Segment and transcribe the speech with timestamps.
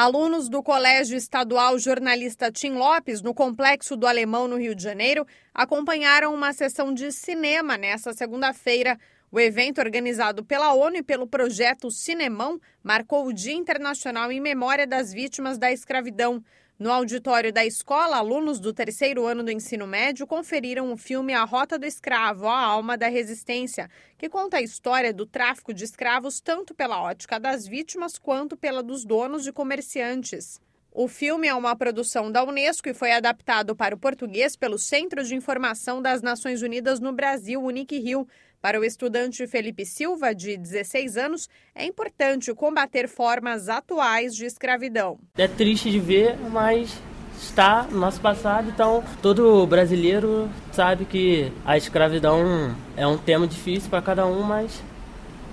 [0.00, 5.26] Alunos do Colégio Estadual Jornalista Tim Lopes, no Complexo do Alemão, no Rio de Janeiro,
[5.52, 8.96] acompanharam uma sessão de cinema nesta segunda-feira.
[9.28, 14.86] O evento, organizado pela ONU e pelo projeto Cinemão, marcou o Dia Internacional em Memória
[14.86, 16.44] das Vítimas da Escravidão.
[16.78, 21.42] No auditório da escola, alunos do terceiro ano do ensino médio conferiram o filme A
[21.42, 26.40] Rota do Escravo, a Alma da Resistência, que conta a história do tráfico de escravos
[26.40, 30.60] tanto pela ótica das vítimas quanto pela dos donos e comerciantes.
[31.00, 35.22] O filme é uma produção da Unesco e foi adaptado para o português pelo Centro
[35.22, 38.26] de Informação das Nações Unidas no Brasil, Unic-Rio.
[38.60, 45.20] Para o estudante Felipe Silva, de 16 anos, é importante combater formas atuais de escravidão.
[45.36, 46.92] É triste de ver, mas
[47.40, 53.88] está no nosso passado, então todo brasileiro sabe que a escravidão é um tema difícil
[53.88, 54.82] para cada um, mas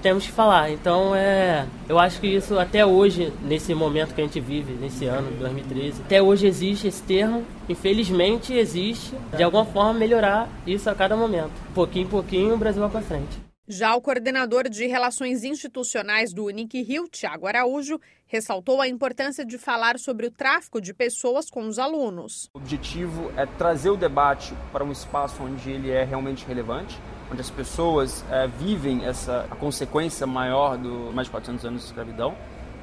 [0.05, 0.69] temos que falar.
[0.69, 5.05] Então, é, eu acho que isso até hoje, nesse momento que a gente vive, nesse
[5.05, 7.43] ano de 2013, até hoje existe esse termo.
[7.67, 9.15] Infelizmente existe.
[9.35, 11.49] De alguma forma melhorar isso a cada momento.
[11.73, 13.45] Pouquinho em pouquinho o Brasil vai para frente.
[13.67, 19.57] Já o coordenador de Relações Institucionais do Unic Rio, Tiago Araújo, ressaltou a importância de
[19.57, 22.47] falar sobre o tráfico de pessoas com os alunos.
[22.53, 26.95] O objetivo é trazer o debate para um espaço onde ele é realmente relevante,
[27.31, 31.87] onde as pessoas é, vivem essa a consequência maior do mais de 400 anos de
[31.87, 32.35] escravidão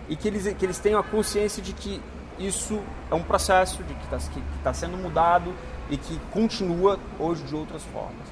[0.09, 2.01] e que eles, que eles tenham a consciência de que
[2.39, 4.19] isso é um processo, de que está
[4.63, 5.55] tá sendo mudado
[5.91, 8.27] e que continua hoje de outras formas.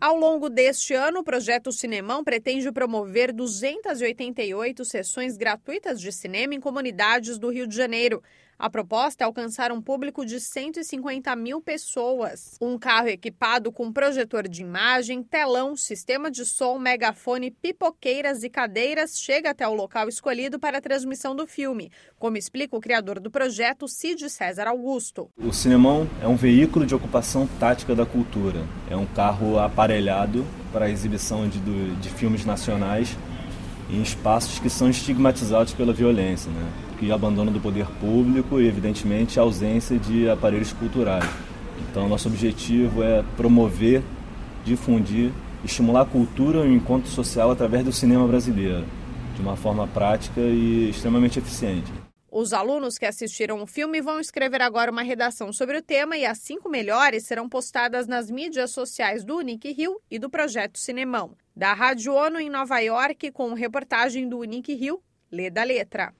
[0.00, 6.60] Ao longo deste ano, o projeto Cinemão pretende promover 288 sessões gratuitas de cinema em
[6.60, 8.20] comunidades do Rio de Janeiro.
[8.62, 12.56] A proposta é alcançar um público de 150 mil pessoas.
[12.60, 19.18] Um carro equipado com projetor de imagem, telão, sistema de som, megafone, pipoqueiras e cadeiras
[19.18, 21.90] chega até o local escolhido para a transmissão do filme,
[22.20, 25.28] como explica o criador do projeto, Cid César Augusto.
[25.36, 28.64] O Cinemão é um veículo de ocupação tática da cultura.
[28.88, 31.58] É um carro aparelhado para a exibição de,
[31.96, 33.18] de filmes nacionais
[33.90, 36.50] em espaços que são estigmatizados pela violência.
[36.50, 36.72] Né?
[37.02, 41.28] que abandono do poder público e, evidentemente, a ausência de aparelhos culturais.
[41.90, 44.04] Então, nosso objetivo é promover,
[44.64, 45.32] difundir,
[45.64, 48.84] estimular a cultura e o encontro social através do cinema brasileiro,
[49.34, 51.92] de uma forma prática e extremamente eficiente.
[52.30, 56.24] Os alunos que assistiram o filme vão escrever agora uma redação sobre o tema e
[56.24, 61.32] as cinco melhores serão postadas nas mídias sociais do Unic Rio e do Projeto Cinemão.
[61.54, 66.14] Da Rádio ONU em Nova York, com reportagem do Unic Rio, lê da letra.